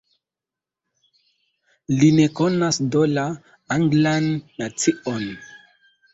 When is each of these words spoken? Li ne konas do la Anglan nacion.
Li 1.99 2.09
ne 2.21 2.25
konas 2.39 2.81
do 2.97 3.05
la 3.13 3.27
Anglan 3.77 4.33
nacion. 4.65 5.31